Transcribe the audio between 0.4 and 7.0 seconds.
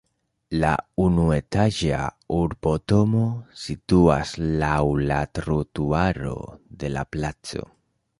La unuetaĝa urbodomo situas laŭ la trotuaro de